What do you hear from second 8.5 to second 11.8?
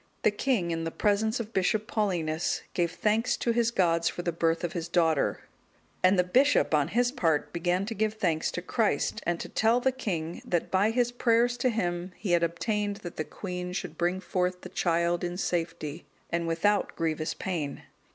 to Christ, and to tell the king, that by his prayers to